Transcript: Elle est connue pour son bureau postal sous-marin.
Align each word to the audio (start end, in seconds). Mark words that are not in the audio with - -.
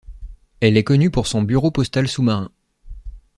Elle 0.61 0.77
est 0.77 0.83
connue 0.83 1.11
pour 1.11 1.27
son 1.27 1.43
bureau 1.43 1.69
postal 1.69 2.07
sous-marin. 2.07 2.49